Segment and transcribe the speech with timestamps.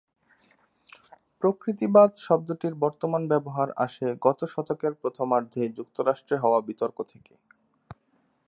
[1.43, 7.33] প্রকৃতিবাদ শব্দটির বর্তমান ব্যবহার আসে গত শতকের প্রথমার্ধে যুক্তরাষ্ট্রে হওয়া বিতর্ক থেকে।